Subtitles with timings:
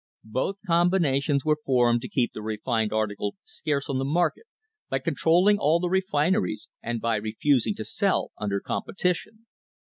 [0.33, 4.47] Both combinations were formed to keep the refined article scarce on the market
[4.89, 9.45] by controlling all the refineries and by refusing to sell under competition.